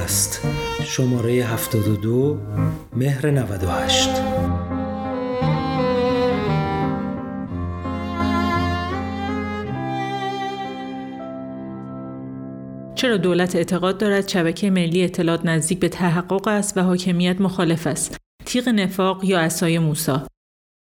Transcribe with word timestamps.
پادکست 0.00 0.46
شماره 0.84 1.32
72 1.32 2.38
مهر 2.96 3.30
98 3.30 4.08
چرا 12.94 13.16
دولت 13.16 13.56
اعتقاد 13.56 13.98
دارد 13.98 14.28
شبکه 14.28 14.70
ملی 14.70 15.04
اطلاعات 15.04 15.44
نزدیک 15.44 15.80
به 15.80 15.88
تحقق 15.88 16.48
است 16.48 16.76
و 16.76 16.80
حاکمیت 16.80 17.40
مخالف 17.40 17.86
است؟ 17.86 18.16
تیغ 18.44 18.68
نفاق 18.68 19.24
یا 19.24 19.40
عصای 19.40 19.78
موسی 19.78 20.26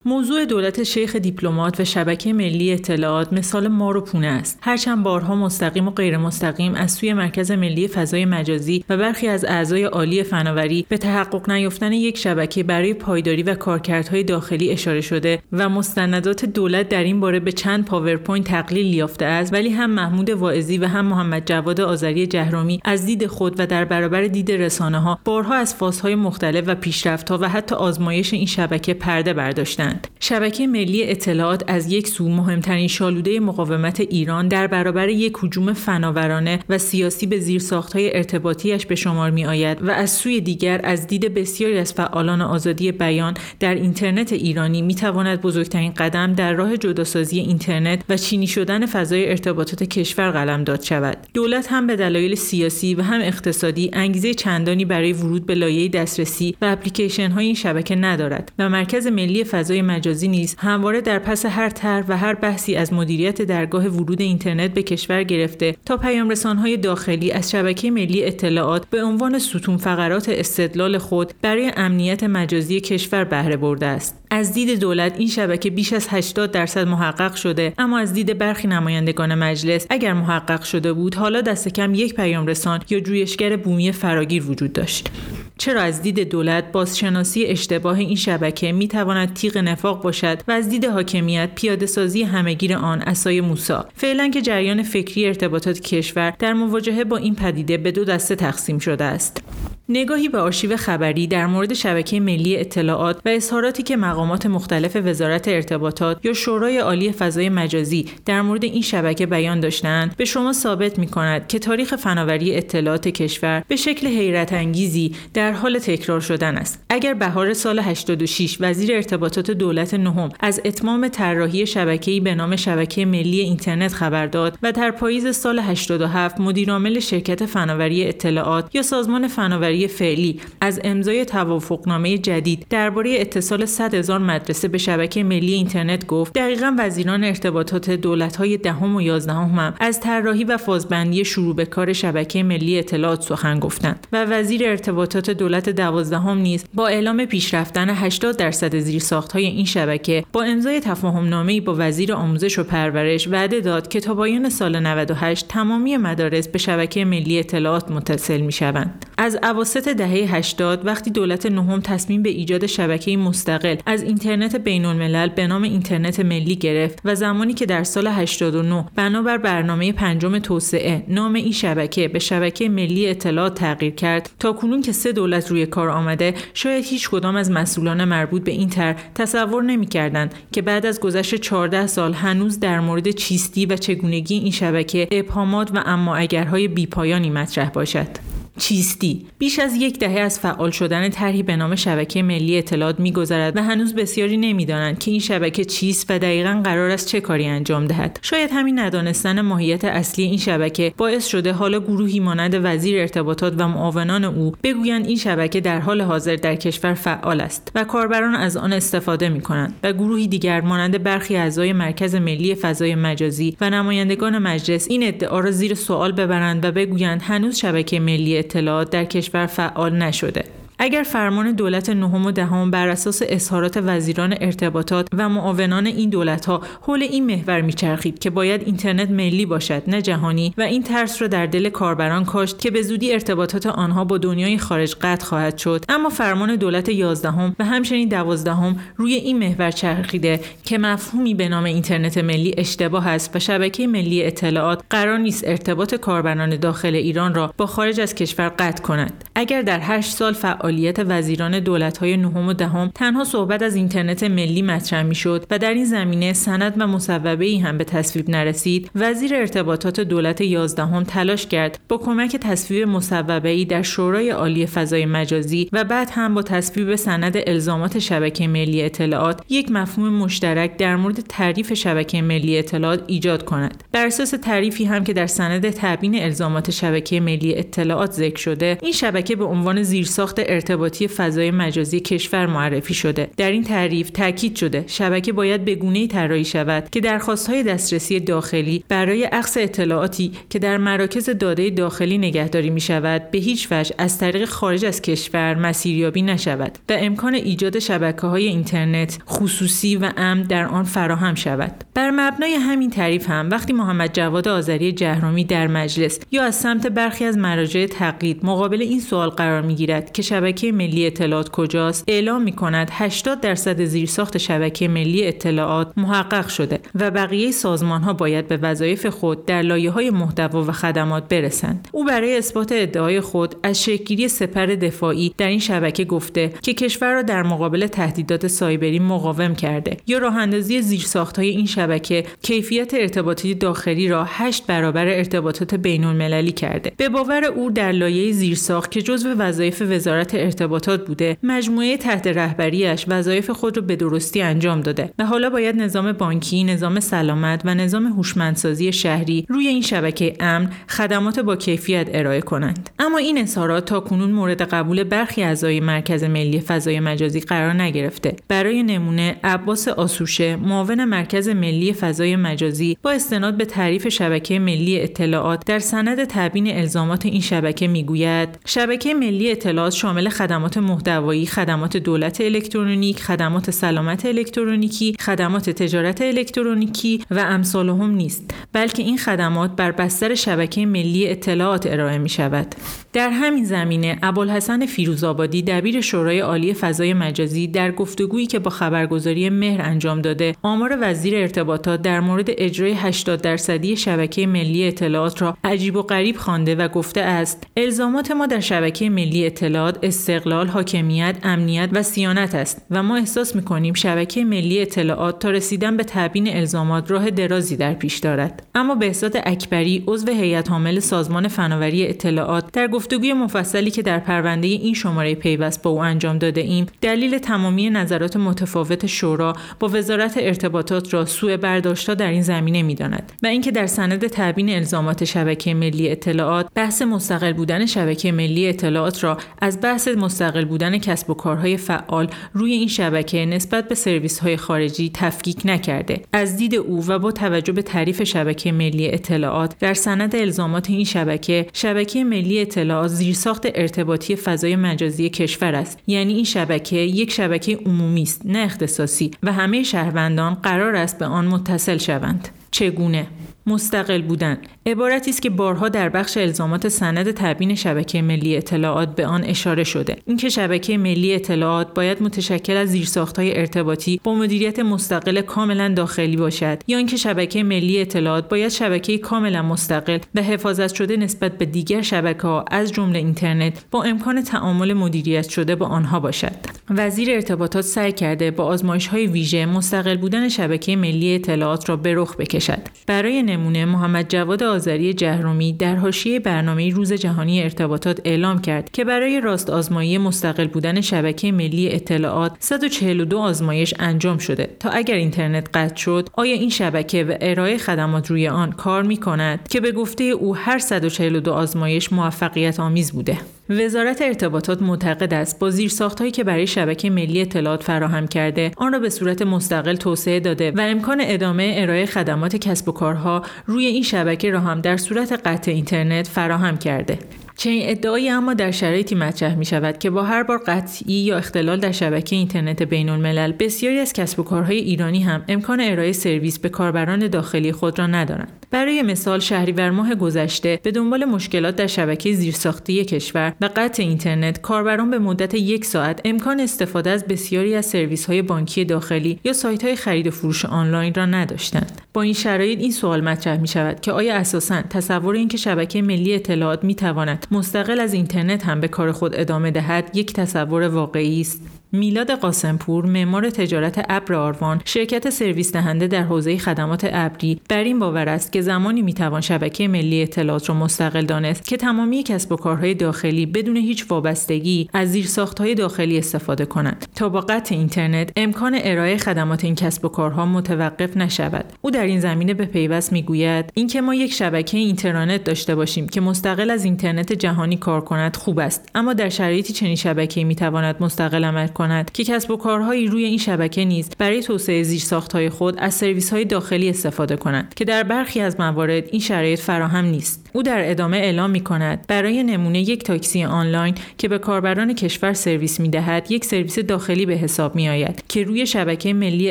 موضوع 0.09 0.45
دولت 0.45 0.83
شیخ 0.83 1.17
دیپلمات 1.17 1.81
و 1.81 1.85
شبکه 1.85 2.33
ملی 2.33 2.73
اطلاعات 2.73 3.33
مثال 3.33 3.69
مار 3.69 3.97
و 3.97 4.01
پونه 4.01 4.27
است. 4.27 4.59
هرچند 4.63 5.03
بارها 5.03 5.35
مستقیم 5.35 5.89
و 5.89 5.91
غیر 5.91 6.17
مستقیم 6.17 6.75
از 6.75 6.93
سوی 6.93 7.13
مرکز 7.13 7.51
ملی 7.51 7.89
فضای 7.89 8.25
مجازی 8.25 8.85
و 8.89 8.97
برخی 8.97 9.29
از 9.29 9.45
اعضای 9.45 9.85
عالی 9.85 10.23
فناوری 10.23 10.87
به 10.89 10.99
تحقق 10.99 11.51
نیافتن 11.51 11.93
یک 11.93 12.19
شبکه 12.19 12.63
برای 12.63 12.95
پایداری 12.95 13.43
و 13.43 13.55
کارکردهای 13.55 14.23
داخلی 14.23 14.71
اشاره 14.71 15.01
شده 15.01 15.43
و 15.53 15.69
مستندات 15.69 16.45
دولت 16.45 16.89
در 16.89 17.05
این 17.05 17.21
باره 17.21 17.41
به 17.41 17.53
چند 17.53 17.85
پاورپوینت 17.85 18.47
تقلیل 18.47 18.95
یافته 18.95 19.25
است 19.25 19.53
ولی 19.53 19.71
هم 19.71 19.91
محمود 19.91 20.31
واعظی 20.31 20.79
و 20.79 20.87
هم 20.87 21.07
محمد 21.07 21.47
جواد 21.47 21.81
آذری 21.81 22.27
جهرومی 22.27 22.81
از 22.85 23.07
دید 23.07 23.27
خود 23.27 23.61
و 23.61 23.67
در 23.67 23.85
برابر 23.85 24.23
دید 24.23 24.53
رسانه 24.53 24.99
ها 25.01 25.19
بارها 25.25 25.55
از 25.55 25.75
فازهای 25.75 26.15
مختلف 26.15 26.65
و 26.67 26.75
پیشرفتها 26.75 27.39
و 27.39 27.49
حتی 27.49 27.75
آزمایش 27.75 28.35
این 28.35 28.47
شبکه 28.47 28.95
پرده 28.95 29.33
برداشتند. 29.33 29.88
شبکه 30.21 30.67
ملی 30.67 31.11
اطلاعات 31.11 31.65
از 31.67 31.93
یک 31.93 32.09
سو 32.09 32.29
مهمترین 32.29 32.89
شالوده 32.89 33.41
مقاومت 33.41 34.01
ایران 34.01 34.49
در 34.49 34.67
برابر 34.67 35.09
یک 35.09 35.37
هجوم 35.43 35.73
فناورانه 35.73 36.59
و 36.69 36.79
سیاسی 36.79 37.27
به 37.27 37.39
زیرساختهای 37.39 38.17
ارتباطیش 38.17 38.87
به 38.87 38.95
شمار 38.95 39.31
می 39.31 39.47
آید 39.47 39.83
و 39.83 39.91
از 39.91 40.11
سوی 40.11 40.41
دیگر 40.41 40.81
از 40.85 41.07
دید 41.07 41.35
بسیاری 41.35 41.79
از 41.79 41.93
فعالان 41.93 42.41
آزادی 42.41 42.93
بیان 42.93 43.35
در 43.61 43.75
اینترنت 43.75 44.33
ایرانی 44.33 44.83
می 44.83 44.95
تواند 44.95 45.41
بزرگترین 45.41 45.93
قدم 45.93 46.35
در 46.35 46.53
راه 46.53 46.77
جداسازی 46.77 47.39
اینترنت 47.39 48.01
و 48.09 48.17
چینی 48.17 48.47
شدن 48.47 48.87
فضای 48.87 49.29
ارتباطات 49.31 49.83
کشور 49.83 50.31
قلم 50.31 50.65
داد 50.65 50.83
شود. 50.83 51.17
دولت 51.35 51.67
هم 51.71 51.87
به 51.87 51.97
دلایل 51.97 52.35
سیاسی 52.35 52.95
و 52.95 53.03
هم 53.03 53.21
اقتصادی 53.21 53.91
انگیزه 53.93 54.35
چندانی 54.35 54.85
برای 54.85 55.13
ورود 55.13 55.47
به 55.47 55.55
لایه 55.55 55.89
دسترسی 55.89 56.57
و 56.63 56.65
اپلیکیشن 56.65 57.31
های 57.31 57.47
این 57.47 57.55
شبکه 57.55 57.97
ندارد 57.97 58.53
و 58.59 58.69
مرکز 58.69 59.07
ملی 59.07 59.45
فضای 59.45 59.78
مجازی 59.83 60.29
نیز 60.29 60.57
همواره 60.59 61.01
در 61.01 61.19
پس 61.19 61.47
هر 61.47 61.69
طرح 61.69 62.05
و 62.09 62.17
هر 62.17 62.35
بحثی 62.35 62.77
از 62.77 62.93
مدیریت 62.93 63.43
درگاه 63.43 63.87
ورود 63.87 64.21
اینترنت 64.21 64.71
به 64.71 64.83
کشور 64.83 65.23
گرفته 65.23 65.77
تا 65.87 65.97
پیام 65.97 66.29
رسانهای 66.31 66.77
داخلی 66.77 67.33
از 67.33 67.51
شبکه 67.51 67.91
ملی 67.91 68.25
اطلاعات 68.25 68.87
به 68.91 69.03
عنوان 69.03 69.39
ستون 69.39 69.77
فقرات 69.77 70.29
استدلال 70.29 70.99
خود 70.99 71.33
برای 71.43 71.73
امنیت 71.77 72.25
مجازی 72.25 72.81
کشور 72.81 73.25
بهره 73.25 73.57
برده 73.57 73.87
است. 73.87 74.19
از 74.31 74.53
دید 74.53 74.81
دولت 74.81 75.15
این 75.19 75.29
شبکه 75.29 75.71
بیش 75.71 75.93
از 75.93 76.09
80 76.11 76.51
درصد 76.51 76.89
محقق 76.89 77.35
شده 77.35 77.73
اما 77.79 77.99
از 77.99 78.13
دید 78.13 78.39
برخی 78.39 78.69
نمایندگان 78.69 79.35
مجلس 79.35 79.87
اگر 79.91 80.13
محقق 80.13 80.63
شده 80.63 80.93
بود 80.93 81.15
حالا 81.15 81.41
دست 81.41 81.69
کم 81.69 81.95
یک 81.95 82.15
پیام 82.15 82.47
رسان 82.47 82.81
یا 82.91 83.01
جویشگر 83.01 83.57
بومی 83.57 83.93
فراگیر 83.93 84.51
وجود 84.51 84.73
داشت. 84.73 85.11
چرا 85.59 85.83
از 85.83 86.03
دید 86.03 86.29
دولت 86.29 86.73
بازشناسی 86.73 87.45
اشتباه 87.45 87.99
این 87.99 88.17
شبکه 88.17 88.73
می 88.73 88.89
تواند 88.89 89.35
تیغ 89.35 89.57
نفاق 89.69 90.03
باشد 90.03 90.43
و 90.49 90.53
از 90.53 90.69
دید 90.69 90.85
حاکمیت 90.85 91.51
پیاده 91.55 91.87
سازی 91.87 92.23
همگیر 92.23 92.75
آن 92.75 93.03
اسای 93.03 93.41
موسا 93.41 93.89
فعلا 93.95 94.29
که 94.29 94.43
جریان 94.43 94.83
فکری 94.83 95.27
ارتباطات 95.27 95.81
کشور 95.81 96.35
در 96.39 96.53
مواجهه 96.53 97.05
با 97.05 97.17
این 97.17 97.35
پدیده 97.35 97.77
به 97.77 97.93
دو 97.93 98.05
دسته 98.05 98.35
تقسیم 98.35 98.79
شده 98.79 99.05
است. 99.05 99.43
نگاهی 99.91 100.29
به 100.29 100.39
آرشیو 100.39 100.77
خبری 100.77 101.27
در 101.27 101.47
مورد 101.47 101.75
شبکه 101.75 102.21
ملی 102.21 102.57
اطلاعات 102.57 103.17
و 103.25 103.29
اظهاراتی 103.29 103.83
که 103.83 103.97
مقامات 103.97 104.47
مختلف 104.47 104.97
وزارت 105.05 105.49
ارتباطات 105.49 106.25
یا 106.25 106.33
شورای 106.33 106.79
عالی 106.79 107.13
فضای 107.13 107.49
مجازی 107.49 108.07
در 108.27 108.43
مورد 108.43 108.65
این 108.65 108.83
شبکه 108.83 109.27
بیان 109.27 109.61
داشتند 109.61 110.17
به 110.17 110.25
شما 110.25 110.53
ثابت 110.53 110.99
می 110.99 111.07
کند 111.07 111.47
که 111.47 111.59
تاریخ 111.59 111.97
فناوری 111.97 112.57
اطلاعات 112.57 113.09
کشور 113.09 113.65
به 113.69 113.77
شکل 113.77 114.07
حیرت 114.07 114.53
انگیزی 114.53 115.15
در 115.35 115.53
حال 115.53 115.79
تکرار 115.79 116.21
شدن 116.21 116.57
است. 116.57 116.85
اگر 116.91 117.15
بهار 117.15 117.53
سال 117.53 117.79
86 117.79 118.57
وزیر 118.61 118.95
ارتباطات 118.95 119.51
دولت 119.51 119.95
نهم 119.95 120.29
از 120.41 120.61
اتمام 120.65 121.09
طراحی 121.09 121.67
شبکه‌ای 121.67 122.21
به 122.21 122.35
نام 122.35 122.57
شبکه 122.57 123.07
ملی 123.07 123.41
اینترنت 123.41 123.93
خبر 123.93 124.27
داد 124.27 124.59
و 124.63 124.73
در 124.73 124.91
پاییز 124.91 125.37
سال 125.37 125.59
87 125.59 126.41
مدیرعامل 126.41 126.99
شرکت 126.99 127.47
فناوری 127.47 128.05
اطلاعات 128.09 128.75
یا 128.75 128.83
سازمان 128.83 129.29
فناوری 129.29 129.78
فعلی 129.87 130.41
از 130.61 130.81
امضای 130.85 131.25
توافقنامه 131.25 132.19
جدید 132.19 132.67
درباره 132.71 133.17
اتصال 133.21 133.67
100 133.67 133.95
هزار 133.95 134.19
مدرسه 134.19 134.69
به 134.69 134.79
شبکه 134.79 135.23
ملی 135.23 135.53
اینترنت 135.53 136.07
گفت 136.07 136.33
دقیقا 136.33 136.75
وزیران 136.79 137.25
ارتباطات 137.25 137.91
دولت‌های 137.91 138.57
دهم 138.57 138.97
و 138.97 139.03
یازدهم 139.03 139.51
هم 139.51 139.75
از 139.81 140.01
طراحی 140.01 140.45
و 140.45 140.57
فازبندی 140.57 141.25
شروع 141.25 141.55
به 141.55 141.65
کار 141.65 141.93
شبکه 141.93 142.43
ملی 142.43 142.79
اطلاعات 142.79 143.23
سخن 143.23 143.59
گفتند 143.59 144.07
و 144.13 144.25
وزیر 144.25 144.65
ارتباطات 144.65 145.31
دولت 145.31 145.69
دوازدهم 145.69 146.39
نیز 146.39 146.65
با 146.75 146.89
اعلام 146.89 147.25
پیشرفتن 147.25 147.91
80 147.91 148.37
درصد 148.37 148.79
زیرساخت‌های 148.79 149.47
این 149.47 149.65
شبکه 149.65 150.25
با 150.33 150.43
امضای 150.43 150.81
تفاهم‌نامه‌ای 150.81 151.61
با 151.61 151.75
وزیر 151.79 152.13
آموزش 152.13 152.59
و 152.59 152.65
پرورش 152.65 153.29
وعده 153.29 153.61
داد 153.61 153.89
که 153.89 154.01
تا 154.01 154.15
پایان 154.15 154.49
سال 154.49 154.81
98 154.81 155.49
تمامی 155.49 155.97
مدارس 155.97 156.49
به 156.49 156.59
شبکه 156.59 157.05
ملی 157.05 157.39
اطلاعات 157.39 157.91
متصل 157.91 158.41
می‌شوند. 158.41 159.08
از 159.21 159.39
اواسط 159.43 159.89
دهه 159.89 160.37
80 160.37 160.87
وقتی 160.87 161.11
دولت 161.11 161.47
نهم 161.47 161.81
تصمیم 161.81 162.23
به 162.23 162.29
ایجاد 162.29 162.67
شبکه 162.67 163.17
مستقل 163.17 163.77
از 163.87 164.03
اینترنت 164.03 164.57
بین 164.57 164.85
الملل 164.85 165.29
به 165.29 165.47
نام 165.47 165.63
اینترنت 165.63 166.21
ملی 166.21 166.57
گرفت 166.57 167.01
و 167.05 167.15
زمانی 167.15 167.55
که 167.55 167.67
در 167.67 167.85
سال 167.85 168.07
89 168.07 168.85
بنابر 168.95 169.39
برنامه 169.39 169.93
پنجم 169.93 170.39
توسعه 170.39 171.05
نام 171.09 171.35
این 171.35 171.53
شبکه 171.53 172.09
به 172.09 172.19
شبکه 172.19 172.69
ملی 172.69 173.09
اطلاعات 173.09 173.55
تغییر 173.55 173.95
کرد 173.95 174.31
تا 174.39 174.53
کنون 174.53 174.83
که 174.83 174.93
سه 174.93 175.13
دولت 175.13 175.51
روی 175.51 175.67
کار 175.67 175.89
آمده 175.89 176.35
شاید 176.55 176.85
هیچ 176.85 177.11
کدام 177.11 177.37
از 177.37 177.51
مسئولان 177.51 178.05
مربوط 178.05 178.45
به 178.45 178.53
این 178.53 178.69
طرح 178.69 178.97
تصور 179.15 179.63
نمی‌کردند 179.63 180.35
که 180.53 180.63
بعد 180.63 180.87
از 180.87 181.01
گذشت 181.01 181.35
14 181.35 181.87
سال 181.87 182.13
هنوز 182.13 182.61
در 182.61 182.81
مورد 182.81 183.11
چیستی 183.11 183.67
و 183.67 183.77
چگونگی 183.77 184.35
این 184.35 184.53
شبکه 184.53 185.09
ابهامات 185.11 185.71
و 185.75 185.83
اما 185.87 186.17
اگرهای 186.17 186.69
بیپایانی 186.69 187.31
مطرح 187.31 187.69
باشد. 187.69 188.28
چیستی. 188.59 189.27
بیش 189.39 189.59
از 189.59 189.75
یک 189.77 189.99
دهه 189.99 190.21
از 190.21 190.39
فعال 190.39 190.71
شدن 190.71 191.09
طرحی 191.09 191.43
به 191.43 191.57
نام 191.57 191.75
شبکه 191.75 192.23
ملی 192.23 192.59
اطلاعات 192.59 193.01
میگذرد 193.01 193.57
و 193.57 193.63
هنوز 193.63 193.95
بسیاری 193.95 194.37
نمی‌دانند 194.37 194.99
که 194.99 195.11
این 195.11 195.21
شبکه 195.21 195.65
چیست 195.65 196.07
و 196.11 196.19
دقیقا 196.19 196.61
قرار 196.65 196.91
است 196.91 197.09
چه 197.09 197.21
کاری 197.21 197.47
انجام 197.47 197.87
دهد. 197.87 198.19
شاید 198.23 198.51
همین 198.53 198.79
ندانستن 198.79 199.41
ماهیت 199.41 199.85
اصلی 199.85 200.25
این 200.25 200.39
شبکه 200.39 200.93
باعث 200.97 201.27
شده 201.27 201.53
حالا 201.53 201.81
گروهی 201.81 202.21
مانند 202.21 202.61
وزیر 202.63 203.01
ارتباطات 203.01 203.55
و 203.59 203.69
معاونان 203.69 204.25
او 204.25 204.53
بگویند 204.63 205.07
این 205.07 205.17
شبکه 205.17 205.61
در 205.61 205.81
حال 205.81 206.01
حاضر 206.01 206.37
در 206.37 206.57
کشور 206.57 206.95
فعال 206.95 207.41
است 207.41 207.73
و 207.75 207.85
کاربران 207.85 208.35
از 208.35 208.57
آن 208.57 208.73
استفاده 208.73 209.29
می 209.29 209.41
کنند 209.41 209.75
و 209.83 209.93
گروهی 209.93 210.27
دیگر 210.27 210.61
مانند 210.61 211.03
برخی 211.03 211.37
اعضای 211.37 211.73
مرکز 211.73 212.15
ملی 212.15 212.55
فضای 212.55 212.95
مجازی 212.95 213.57
و 213.61 213.71
نمایندگان 213.71 214.39
مجلس 214.39 214.87
این 214.91 215.03
ادعا 215.03 215.41
را 215.41 215.51
زیر 215.51 215.75
سوال 215.75 216.13
ببرند 216.13 216.65
و 216.65 216.73
بگویند 216.73 217.23
هنوز 217.23 217.57
شبکه 217.57 218.01
ملی 218.01 218.37
اطلاعات 218.49 218.91
در 218.91 219.05
کشور 219.05 219.47
فعال 219.47 219.99
نشده. 220.03 220.45
اگر 220.81 221.03
فرمان 221.03 221.53
دولت 221.53 221.91
نهم 221.91 222.27
و 222.27 222.31
دهم 222.31 222.71
بر 222.71 222.89
اساس 222.89 223.23
اظهارات 223.29 223.77
وزیران 223.77 224.35
ارتباطات 224.41 225.09
و 225.13 225.29
معاونان 225.29 225.87
این 225.87 226.11
دولت 226.11 226.47
ها 226.47 226.63
حول 226.83 227.03
این 227.03 227.27
محور 227.27 227.61
میچرخید 227.61 228.19
که 228.19 228.31
باید 228.31 228.63
اینترنت 228.63 229.11
ملی 229.11 229.47
باشد 229.47 229.83
نه 229.87 230.03
جهانی 230.03 230.55
و 230.59 230.63
این 230.63 230.83
ترس 230.83 231.23
را 231.23 231.29
در 231.29 231.47
دل 231.47 231.69
کاربران 231.69 232.25
کاشت 232.25 232.59
که 232.59 232.71
به 232.71 232.83
زودی 232.83 233.13
ارتباطات 233.13 233.67
آنها 233.67 234.05
با 234.05 234.19
دنیای 234.19 234.59
خارج 234.59 234.97
قطع 235.01 235.25
خواهد 235.25 235.59
شد. 235.59 235.85
اما 235.89 236.09
فرمان 236.09 236.57
دولت 236.57 236.89
یازدهم 236.89 237.57
و 237.59 237.65
همچنین 237.65 238.09
دوازدهم 238.09 238.77
روی 238.97 239.15
این 239.15 239.39
محور 239.39 239.71
چرخیده 239.71 240.41
که 240.65 240.79
مفهومی 240.79 241.35
به 241.35 241.49
نام 241.49 241.65
اینترنت 241.65 242.19
ملی 242.19 242.55
اشتباه 242.59 243.09
است 243.09 243.37
و 243.37 243.39
شبکه 243.39 243.87
ملی 243.87 244.25
اطلاعات 244.25 244.83
قرار 244.91 245.19
نیست 245.19 245.45
ارتباط 245.47 245.95
کاربران 245.95 246.57
داخل 246.57 246.95
ایران 246.95 247.35
را 247.35 247.55
با 247.57 247.67
خارج 247.67 248.01
از 248.01 248.15
کشور 248.15 248.49
قطع 248.49 248.83
کند. 248.83 249.25
اگر 249.35 249.63
در 249.63 249.81
هشت 249.83 250.11
سال 250.11 250.33
فعال 250.33 250.68
فعالیت 250.69 250.97
وزیران 250.99 251.61
دولت‌های 251.61 252.17
نهم 252.17 252.49
و 252.49 252.53
دهم 252.53 252.91
تنها 252.95 253.25
صحبت 253.25 253.63
از 253.63 253.77
اینترنت 253.77 254.23
ملی 254.23 254.63
مطرح 254.63 255.03
می‌شد 255.03 255.47
و 255.51 255.59
در 255.59 255.75
این 255.75 255.85
زمینه 255.85 256.33
سند 256.33 256.75
و 256.79 256.87
مصوبه 256.87 257.45
ای 257.45 257.59
هم 257.59 257.79
به 257.79 257.85
تصویب 257.85 258.31
نرسید. 258.31 258.91
وزیر 258.95 259.35
ارتباطات 259.35 260.01
دولت 260.01 260.41
یازدهم 260.41 261.05
تلاش 261.05 261.47
کرد 261.47 261.81
با 261.89 261.99
کمک 261.99 262.37
تصویب 262.37 262.89
مصوبه 262.89 263.49
ای 263.49 263.65
در 263.65 263.83
شورای 263.83 264.31
عالی 264.31 264.67
فضای 264.67 265.07
مجازی 265.07 265.69
و 265.73 265.85
بعد 265.85 266.11
هم 266.13 266.35
با 266.35 266.43
تصویب 266.43 266.97
سند 266.97 267.37
الزامات 267.47 267.99
شبکه 267.99 268.49
ملی 268.49 268.83
اطلاعات 268.83 269.41
یک 269.49 269.71
مفهوم 269.71 270.09
مشترک 270.09 270.77
در 270.77 270.97
مورد 270.97 271.21
تعریف 271.29 271.75
شبکه 271.75 272.23
ملی 272.23 272.59
اطلاعات 272.59 273.05
ایجاد 273.07 273.45
کند. 273.45 273.85
بر 273.93 274.07
اساس 274.07 274.31
تعریفی 274.31 274.85
هم 274.85 275.05
که 275.05 275.13
در 275.13 275.27
سند 275.27 275.71
تبیین 275.71 276.23
الزامات 276.23 276.71
شبکه 276.71 277.21
ملی 277.21 277.55
اطلاعات 277.55 278.13
ذکر 278.13 278.39
شده 278.39 278.79
این 278.83 278.93
شبکه 278.93 279.37
به 279.37 279.45
عنوان 279.45 279.83
زیرساخت 279.83 280.39
ارتباطی 280.59 281.09
فضای 281.09 281.51
مجازی 281.51 282.01
کشور 282.01 282.47
معرفی 282.47 282.95
شده. 282.95 283.31
در 283.37 283.51
این 283.51 283.65
تعریف 283.65 284.11
تاکید 284.11 284.57
شده 284.57 284.85
شبکه 284.87 285.33
باید 285.33 285.65
به 285.65 285.75
گونه‌ای 285.75 286.07
طراحی 286.07 286.45
شود 286.45 286.91
که 286.91 287.01
درخواست‌های 287.01 287.63
دسترسی 287.63 288.21
داخلی 288.21 288.85
برای 288.89 289.25
عکس 289.25 289.57
اطلاعاتی 289.57 290.33
که 290.51 290.59
در 290.59 290.77
مراکز 290.77 291.31
داده 291.31 291.71
داخلی 291.71 292.19
نگهداری 292.19 292.71
می 292.71 292.81
شود 292.81 293.31
به 293.31 293.39
هیچ 293.39 293.69
وجه 293.71 293.95
از 293.99 294.19
طریق 294.19 294.45
خارج 294.49 294.85
از 294.85 295.03
کشور 295.03 295.55
مسیریابی 295.55 296.23
نشود 296.23 296.79
و 296.89 296.97
امکان 296.99 297.35
ایجاد 297.35 297.79
شبکه 297.79 298.27
های 298.27 298.47
اینترنت 298.47 299.19
خصوصی 299.29 299.97
و 299.97 300.13
امن 300.17 300.43
در 300.43 300.65
آن 300.65 300.85
فراهم 300.85 301.35
شود. 301.35 301.85
بر 301.95 302.11
مبنای 302.11 302.55
همین 302.55 302.91
تعریف 302.91 303.31
هم 303.31 303.51
وقتی 303.51 303.73
محمد 303.73 304.13
جواد 304.13 304.49
آذری 304.49 304.93
جهرومی 304.93 305.45
در 305.45 305.67
مجلس 305.67 306.21
یا 306.31 306.43
از 306.43 306.55
سمت 306.55 306.87
برخی 306.87 307.25
از 307.25 307.39
مراجع 307.39 307.87
تقلید 307.87 308.41
مقابل 308.43 308.83
این 308.83 309.01
سوال 309.01 309.29
قرار 309.29 309.63
می 309.63 309.75
گیرد 309.75 310.13
که 310.13 310.23
شبکه 310.23 310.48
ملی 310.49 311.07
اطلاعات 311.07 311.49
کجاست؟ 311.49 312.05
اعلام 312.09 312.43
می 312.43 312.53
کند 312.53 312.89
80 312.93 313.41
درصد 313.41 313.85
زیرساخت 313.85 314.39
شبکه 314.39 314.89
ملی 314.89 315.27
اطلاعات 315.27 315.93
محقق 315.97 316.49
شده 316.49 316.81
و 316.95 317.11
بقیه 317.11 317.51
سازمان 317.51 318.03
ها 318.03 318.13
باید 318.13 318.49
به 318.49 318.57
وظایف 318.57 319.07
خود 319.07 319.47
در 319.47 319.63
لایه 319.63 319.91
های 319.91 320.11
محتوا 320.11 320.65
و 320.65 320.73
خدمات 320.73 321.29
برسند. 321.29 321.89
او 321.93 322.05
برای 322.05 322.39
اثبات 322.39 322.73
ادعای 322.73 323.21
خود 323.21 323.55
از 323.63 323.85
شکلگیری 323.85 324.29
سپر 324.29 324.67
دفاعی 324.67 325.35
در 325.39 325.47
این 325.47 325.59
شبکه 325.59 326.05
گفته 326.05 326.53
که 326.63 326.75
کشور 326.75 327.13
را 327.13 327.23
در 327.23 327.43
مقابل 327.43 327.87
تهدیدات 327.87 328.47
سایبری 328.47 328.99
مقاوم 328.99 329.55
کرده. 329.55 329.97
یا 330.07 330.19
راه 330.19 330.37
اندازی 330.37 330.83
زیرساختهای 330.83 331.49
این 331.49 331.67
شبکه 331.67 332.25
کیفیت 332.43 332.95
ارتباطی 332.95 333.55
داخلی 333.55 334.09
را 334.09 334.25
هشت 334.25 334.67
برابر 334.67 335.07
ارتباطات 335.07 335.75
بین 335.75 336.05
المللی 336.05 336.53
کرده. 336.53 336.93
به 336.97 337.09
باور 337.09 337.45
او 337.45 337.71
در 337.71 337.93
لایه 337.93 338.33
زیرساخت 338.33 338.91
که 338.91 339.03
جزو 339.03 339.35
وظایف 339.35 339.83
وزارت 339.83 340.35
ارتباطات 340.39 341.07
بوده 341.07 341.37
مجموعه 341.43 341.97
تحت 341.97 342.27
رهبریش 342.27 343.05
وظایف 343.09 343.51
خود 343.51 343.77
را 343.77 343.83
به 343.83 343.97
درستی 343.97 344.43
انجام 344.43 344.81
داده 344.81 345.11
و 345.19 345.27
حالا 345.27 345.51
باید 345.51 345.77
نظام 345.77 346.13
بانکی 346.13 346.65
نظام 346.65 347.01
سلامت 347.01 347.63
و 347.65 347.75
نظام 347.75 348.07
هوشمندسازی 348.07 348.93
شهری 348.93 349.47
روی 349.49 349.67
این 349.67 349.83
شبکه 349.83 350.35
امن 350.41 350.71
خدمات 350.89 351.41
با 351.41 351.57
کیفیت 351.57 352.09
ارائه 352.13 352.41
کنند. 352.41 352.91
اما 352.99 353.19
این 353.19 353.39
اظهارات 353.39 353.85
تا 353.85 354.01
کنون 354.01 354.31
مورد 354.31 354.63
قبول 354.63 355.05
برخی 355.05 355.43
اعضای 355.43 355.81
مرکز 355.81 356.25
ملی 356.25 356.61
فضای 356.61 357.01
مجازی 357.01 357.41
قرار 357.41 357.73
نگرفته. 357.73 358.37
برای 358.49 358.83
نمونه 358.83 359.37
عباس 359.45 359.89
آسوشه 359.89 360.57
معاون 360.57 361.05
مرکز 361.05 361.49
ملی 361.49 361.93
فضای 361.93 362.37
مجازی 362.37 362.97
با 363.03 363.11
استناد 363.11 363.57
به 363.57 363.65
تعریف 363.65 364.09
شبکه 364.09 364.59
ملی 364.59 365.01
اطلاعات 365.01 365.67
در 365.67 365.79
سند 365.79 366.25
تبیین 366.25 366.77
الزامات 366.77 367.27
این 367.27 367.41
شبکه 367.41 367.89
می‌گوید 367.89 368.49
شبکه 368.67 369.15
ملی 369.15 369.51
اطلاعات 369.51 369.93
شامل 369.93 370.28
خدمات 370.29 370.79
محتوایی 370.79 371.47
خدمات 371.47 371.97
دولت 371.97 372.41
الکترونیک 372.41 373.23
خدمات 373.23 373.71
سلامت 373.71 374.27
الکترونیکی 374.27 375.17
خدمات 375.21 375.71
تجارت 375.71 376.23
الکترونیکی 376.23 377.25
و 377.31 377.39
امثالهم 377.39 378.11
نیست 378.11 378.51
بلکه 378.73 379.03
این 379.03 379.19
خدمات 379.19 379.71
بر 379.77 379.93
بستر 379.93 380.35
شبکه 380.35 380.87
ملی 380.87 381.29
اطلاعات 381.29 381.87
ارائه 381.87 382.19
می 382.19 382.29
شود 382.29 382.75
در 383.13 383.31
همین 383.31 383.65
زمینه 383.65 384.19
ابوالحسن 384.23 384.87
فیروزآبادی 384.87 385.63
دبیر 385.63 386.01
شورای 386.01 386.41
عالی 386.41 386.75
فضای 386.75 387.15
مجازی 387.15 387.67
در 387.67 387.93
گفتگویی 387.93 388.47
که 388.47 388.59
با 388.59 388.71
خبرگزاری 388.71 389.51
مهر 389.51 389.83
انجام 389.83 390.21
داده 390.21 390.55
آمار 390.63 390.99
وزیر 391.01 391.37
ارتباطات 391.37 392.03
در 392.03 392.21
مورد 392.21 392.47
اجرای 392.49 392.93
80 392.93 393.41
درصدی 393.41 393.97
شبکه 393.97 394.47
ملی 394.47 394.89
اطلاعات 394.89 395.43
را 395.43 395.57
عجیب 395.65 395.97
و 395.97 396.03
غریب 396.03 396.37
خوانده 396.37 396.75
و 396.75 396.89
گفته 396.89 397.21
است 397.21 397.67
الزامات 397.77 398.31
ما 398.31 398.47
در 398.47 398.61
شبکه 398.61 399.11
ملی 399.11 399.47
اطلاعات 399.47 399.99
استقلال 400.03 400.67
حاکمیت 400.67 401.37
امنیت 401.43 401.89
و 401.93 402.03
سیانت 402.03 402.55
است 402.55 402.87
و 402.91 403.03
ما 403.03 403.17
احساس 403.17 403.57
می‌کنیم 403.57 403.95
شبکه 403.95 404.45
ملی 404.45 404.81
اطلاعات 404.81 405.39
تا 405.39 405.51
رسیدن 405.51 405.97
به 405.97 406.05
تبیین 406.05 406.57
الزامات 406.57 407.11
راه 407.11 407.31
درازی 407.31 407.77
در 407.77 407.95
پیش 407.95 408.19
دارد. 408.19 408.63
اما 408.75 408.95
بهزاد 408.95 409.37
اکبری 409.37 410.05
عضو 410.07 410.33
هیئت 410.33 410.71
عامل 410.71 411.01
سازمان 411.01 411.49
فناوری 411.49 412.07
اطلاعات 412.07 412.73
در 412.73 412.87
گفتگوی 412.99 413.33
مفصلی 413.33 413.91
که 413.91 414.03
در 414.03 414.19
پرونده 414.19 414.67
این 414.67 414.95
شماره 414.95 415.35
پیوست 415.35 415.83
با 415.83 415.91
او 415.91 415.99
انجام 415.99 416.39
داده 416.39 416.61
ایم 416.61 416.87
دلیل 417.01 417.39
تمامی 417.39 417.91
نظرات 417.91 418.37
متفاوت 418.37 419.07
شورا 419.07 419.53
با 419.81 419.89
وزارت 419.93 420.35
ارتباطات 420.37 421.15
را 421.15 421.25
سوء 421.25 421.57
برداشتها 421.57 422.15
در 422.15 422.31
این 422.31 422.43
زمینه 422.43 422.83
می‌داند 422.83 423.33
و 423.43 423.47
اینکه 423.47 423.71
در 423.71 423.87
سند 423.87 424.27
تبیین 424.27 424.71
الزامات 424.71 425.25
شبکه 425.25 425.75
ملی 425.75 426.11
اطلاعات 426.11 426.67
بحث 426.75 427.03
مستقل 427.03 427.53
بودن 427.53 427.87
شبکه 427.87 428.33
ملی 428.33 428.69
اطلاعات 428.69 429.25
را 429.25 429.39
از 429.61 429.81
بحث 429.81 430.09
مستقل 430.09 430.65
بودن 430.65 430.99
کسب 430.99 431.31
و 431.31 431.35
کارهای 431.35 431.77
فعال 431.77 432.31
روی 432.53 432.73
این 432.73 432.89
شبکه 432.89 433.47
نسبت 433.47 433.89
به 433.89 433.95
سرویس 433.95 434.39
های 434.39 434.57
خارجی 434.57 435.11
تفکیک 435.15 435.63
نکرده. 435.65 436.21
از 436.33 436.57
دید 436.57 436.75
او 436.75 437.07
و 437.07 437.19
با 437.19 437.33
توجه 437.33 437.73
به 437.73 437.83
تعریف 437.83 438.23
شبکه 438.23 438.73
ملی 438.73 439.11
اطلاعات 439.11 439.79
در 439.79 439.95
سند 439.95 440.37
الزامات 440.37 440.91
این 440.91 441.05
شبکه 441.05 441.67
شبکه 441.73 442.25
ملی 442.25 442.61
اطلاعات 442.61 442.88
زیرساخت 443.09 443.67
ارتباطی 443.75 444.37
فضای 444.37 444.77
مجازی 444.77 445.31
کشور 445.31 445.75
است. 445.75 445.99
یعنی 446.07 446.35
این 446.35 446.45
شبکه 446.45 446.97
یک 446.97 447.31
شبکه 447.31 447.77
عمومی 447.87 448.23
است 448.23 448.43
نه 448.45 448.59
اختصاصی 448.59 449.31
و 449.43 449.53
همه 449.53 449.83
شهروندان 449.83 450.55
قرار 450.55 450.97
است 450.97 451.19
به 451.19 451.27
آن 451.27 451.47
متصل 451.47 451.99
شوند. 451.99 452.49
چگونه؟ 452.71 453.27
مستقل 453.69 454.23
بودن. 454.23 454.59
عبارتی 454.87 455.31
است 455.31 455.43
که 455.43 455.51
بارها 455.51 455.89
در 455.89 456.09
بخش 456.09 456.37
الزامات 456.37 456.89
سند 456.89 457.31
تبیین 457.31 457.75
شبکه 457.75 458.23
ملی 458.23 458.57
اطلاعات 458.57 459.15
به 459.15 459.27
آن 459.27 459.45
اشاره 459.45 459.85
شده. 459.85 460.17
اینکه 460.27 460.49
شبکه 460.49 460.99
ملی 460.99 461.35
اطلاعات 461.35 461.95
باید 461.95 462.23
متشکل 462.23 462.77
از 462.77 462.89
زیرساختهای 462.89 463.59
ارتباطی 463.59 464.21
با 464.25 464.35
مدیریت 464.35 464.79
مستقل 464.79 465.41
کاملا 465.41 465.89
داخلی 465.89 466.37
باشد 466.37 466.79
یا 466.87 466.99
اینکه 466.99 467.17
شبکه 467.17 467.63
ملی 467.63 468.01
اطلاعات 468.01 468.49
باید 468.49 468.69
شبکه 468.69 469.19
کاملا 469.19 469.63
مستقل 469.63 470.19
و 470.35 470.43
حفاظت 470.43 470.95
شده 470.95 471.17
نسبت 471.17 471.59
به 471.59 471.65
دیگر 471.65 472.03
شبکه 472.03 472.43
ها 472.43 472.65
از 472.71 472.93
جمله 472.93 473.19
اینترنت 473.19 473.85
با 473.91 474.03
امکان 474.03 474.43
تعامل 474.43 474.93
مدیریت 474.93 475.49
شده 475.49 475.77
با 475.77 475.87
آنها 475.87 476.21
باشد. 476.21 476.53
وزیر 476.91 477.31
ارتباطات 477.31 477.85
سعی 477.85 478.13
کرده 478.13 478.51
با 478.51 478.65
آزمایش 478.65 479.07
های 479.07 479.27
ویژه 479.27 479.67
مستقل 479.67 480.17
بودن 480.17 480.49
شبکه 480.49 480.97
ملی 480.97 481.35
اطلاعات 481.35 481.89
را 481.89 481.97
به 481.97 482.15
رخ 482.15 482.37
بکشد. 482.37 482.79
برای 483.07 483.43
نمونه 483.59 483.85
محمد 483.85 484.29
جواد 484.29 484.63
آذری 484.63 485.15
جهرومی 485.15 485.73
در 485.73 485.97
حاشیه 485.97 486.41
برنامه 486.41 486.91
روز 486.91 487.13
جهانی 487.13 487.63
ارتباطات 487.63 488.21
اعلام 488.25 488.61
کرد 488.61 488.91
که 488.91 489.05
برای 489.05 489.41
راست 489.41 489.71
آزمایی 489.71 490.19
مستقل 490.19 490.67
بودن 490.67 491.01
شبکه 491.01 491.53
ملی 491.53 491.93
اطلاعات 491.93 492.57
142 492.59 493.39
آزمایش 493.39 493.95
انجام 493.99 494.39
شده. 494.39 494.71
تا 494.81 494.91
اگر 494.91 495.15
اینترنت 495.15 495.69
قطع 495.75 495.97
شد 495.97 496.29
آیا 496.33 496.55
این 496.55 496.71
شبکه 496.71 497.25
و 497.25 497.37
ارائه 497.41 497.79
خدمات 497.79 498.31
روی 498.31 498.49
آن 498.49 498.73
کار 498.73 499.03
می 499.03 499.17
کند 499.17 499.69
که 499.69 499.81
به 499.81 499.93
گفته 499.93 500.25
او 500.25 500.57
هر 500.57 500.79
142 500.79 501.53
آزمایش 501.53 502.13
موفقیت 502.13 502.81
آمیز 502.81 503.13
بوده. 503.13 503.39
وزارت 503.71 504.23
ارتباطات 504.23 504.83
معتقد 504.83 505.35
است 505.35 505.59
با 505.59 505.71
زیرساختهایی 505.71 506.31
که 506.33 506.45
برای 506.45 506.67
شبکه 506.67 507.11
ملی 507.11 507.41
اطلاعات 507.41 507.83
فراهم 507.83 508.27
کرده 508.27 508.71
آن 508.77 508.93
را 508.93 508.99
به 508.99 509.11
صورت 509.11 509.43
مستقل 509.43 509.97
توسعه 509.97 510.41
داده 510.41 510.71
و 510.71 510.81
امکان 510.81 511.19
ادامه 511.23 511.75
ارائه 511.77 512.07
خدمات 512.07 512.57
کسب 512.57 512.89
و 512.89 512.93
کارها 512.93 513.43
روی 513.67 513.87
این 513.87 514.03
شبکه 514.03 514.51
را 514.51 514.61
هم 514.61 514.81
در 514.81 514.97
صورت 514.97 515.33
قطع 515.45 515.71
اینترنت 515.71 516.29
فراهم 516.29 516.77
کرده. 516.77 517.19
چنین 517.59 517.83
ادعایی 517.85 518.31
اما 518.31 518.55
در 518.55 518.71
شرایطی 518.71 519.15
مطرح 519.15 519.55
می 519.55 519.65
شود 519.65 519.99
که 519.99 520.11
با 520.11 520.23
هر 520.23 520.43
بار 520.43 520.59
قطعی 520.67 521.15
یا 521.15 521.37
اختلال 521.37 521.81
در 521.81 521.93
شبکه 521.93 522.37
اینترنت 522.37 522.83
بین 522.83 523.09
الملل 523.09 523.53
بسیاری 523.53 523.99
از 523.99 524.13
کسب 524.13 524.41
و 524.41 524.43
کارهای 524.43 524.79
ایرانی 524.79 525.23
هم 525.23 525.45
امکان 525.49 525.81
ارائه 525.81 526.13
سرویس 526.13 526.59
به 526.59 526.69
کاربران 526.69 527.29
داخلی 527.29 527.73
خود 527.73 527.99
را 527.99 528.07
ندارند. 528.07 528.67
برای 528.71 529.03
مثال 529.03 529.39
شهریور 529.39 529.91
ماه 529.91 530.15
گذشته 530.15 530.81
به 530.83 530.91
دنبال 530.91 531.25
مشکلات 531.25 531.77
در 531.77 531.87
شبکه 531.87 532.33
زیرساختی 532.33 533.05
کشور 533.05 533.55
و 533.61 533.71
قطع 533.77 534.03
اینترنت 534.03 534.61
کاربران 534.61 535.11
به 535.11 535.19
مدت 535.19 535.55
یک 535.55 535.85
ساعت 535.85 536.21
امکان 536.25 536.61
استفاده 536.61 537.11
از 537.11 537.25
بسیاری 537.25 537.75
از 537.75 537.87
سرویس 537.87 538.27
های 538.27 538.43
بانکی 538.43 538.85
داخلی 538.85 539.41
یا 539.45 539.53
سایت 539.53 539.85
های 539.85 539.97
خرید 539.97 540.27
و 540.27 540.31
فروش 540.31 540.65
آنلاین 540.65 541.15
را 541.15 541.27
نداشتند. 541.27 542.01
با 542.13 542.23
این 542.23 542.33
شرایط 542.33 542.79
این 542.79 542.91
سوال 542.91 543.21
مطرح 543.21 543.61
می 543.61 543.69
شود 543.69 544.01
که 544.01 544.13
آیا 544.13 544.35
اساسا 544.37 544.83
تصور 544.83 545.35
اینکه 545.35 545.57
شبکه 545.57 546.03
ملی 546.03 546.35
اطلاعات 546.35 546.85
می 546.85 546.95
تواند 546.95 547.47
مستقل 547.51 548.01
از 548.01 548.15
اینترنت 548.15 548.67
هم 548.67 548.81
به 548.81 548.89
کار 548.89 549.13
خود 549.13 549.35
ادامه 549.35 549.71
دهد 549.71 550.17
یک 550.17 550.33
تصور 550.33 550.83
واقعی 550.83 551.41
است. 551.41 551.78
میلاد 551.93 552.31
قاسمپور 552.31 553.07
معمار 553.07 553.51
تجارت 553.51 554.05
ابر 554.09 554.35
آروان 554.35 554.81
شرکت 554.85 555.31
سرویس 555.31 555.73
دهنده 555.73 556.07
در 556.07 556.23
حوزه 556.23 556.59
خدمات 556.59 557.09
ابری 557.13 557.61
بر 557.69 557.79
این 557.79 557.99
باور 557.99 558.29
است 558.29 558.53
که 558.53 558.61
زمانی 558.61 559.03
می‌توان 559.03 559.41
شبکه 559.41 559.89
ملی 559.89 560.23
اطلاعات 560.23 560.69
را 560.69 560.75
مستقل 560.75 561.27
دانست 561.27 561.69
که 561.69 561.77
تمامی 561.77 562.23
کسب 562.23 562.53
و 562.53 562.57
کارهای 562.57 562.95
داخلی 562.95 563.47
بدون 563.47 563.77
هیچ 563.77 564.11
وابستگی 564.11 564.89
از 564.93 565.13
زیرساختهای 565.13 565.75
داخلی 565.75 566.19
استفاده 566.19 566.65
کنند 566.65 567.07
تا 567.15 567.29
با 567.29 567.41
قطع 567.41 567.75
اینترنت 567.75 568.31
امکان 568.37 568.79
ارائه 568.83 569.17
خدمات 569.17 569.65
این 569.65 569.75
کسب 569.75 570.05
و 570.05 570.09
کارها 570.09 570.47
متوقف 570.47 571.17
نشود. 571.17 571.65
او 571.83 571.91
در 571.91 572.05
این 572.05 572.21
زمینه 572.21 572.55
به 572.55 572.65
پیوست 572.65 573.13
می‌گوید 573.13 573.71
اینکه 573.75 574.01
ما 574.01 574.15
یک 574.15 574.33
شبکه 574.33 574.79
اینترنت 574.79 575.45
داشته 575.45 575.75
باشیم 575.75 576.09
که 576.09 576.21
مستقل 576.21 576.71
از 576.71 576.85
اینترنت 576.85 577.33
جهانی 577.33 577.77
کار 577.77 578.01
کند 578.01 578.37
خوب 578.37 578.59
است 578.59 578.89
اما 578.95 579.13
در 579.13 579.29
شرایطی 579.29 579.73
چنین 579.73 579.97
شبکه‌ای 579.97 580.45
می‌تواند 580.45 580.97
مستقل 581.01 581.45
عمل 581.45 581.67
کند 581.79 582.13
که 582.13 582.25
کسب 582.25 582.51
و 582.51 582.57
کارهایی 582.57 583.07
روی 583.07 583.25
این 583.25 583.39
شبکه 583.39 583.85
نیز 583.85 584.11
برای 584.19 584.43
توسعه 584.43 584.83
زیرساختهای 584.83 585.51
خود 585.51 585.75
از 585.79 585.95
سرویس 585.95 586.33
های 586.33 586.45
داخلی 586.45 586.91
استفاده 586.91 587.37
کنند 587.37 587.75
که 587.75 587.85
در 587.85 588.03
برخی 588.03 588.41
از 588.41 588.61
موارد 588.61 589.05
این 589.11 589.21
شرایط 589.21 589.61
فراهم 589.61 590.05
نیست. 590.05 590.51
او 590.53 590.63
در 590.63 590.91
ادامه 590.91 591.17
اعلام 591.17 591.51
می 591.51 591.61
کند 591.61 592.05
برای 592.09 592.43
نمونه 592.43 592.81
یک 592.81 593.05
تاکسی 593.05 593.45
آنلاین 593.45 593.95
که 594.19 594.29
به 594.29 594.39
کاربران 594.39 594.95
کشور 594.95 595.33
سرویس 595.33 595.81
می 595.81 595.89
دهد 595.89 596.31
یک 596.31 596.45
سرویس 596.45 596.79
داخلی 596.79 597.27
به 597.27 597.35
حساب 597.35 597.75
می 597.75 597.89
آید 597.89 598.25
که 598.29 598.45
روی 598.45 598.67
شبکه 598.67 599.13
ملی 599.13 599.51